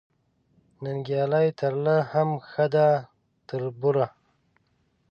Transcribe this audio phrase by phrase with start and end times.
[0.83, 3.05] ننګیالۍ ترله هم ښه ده تر
[3.63, 4.07] تربوره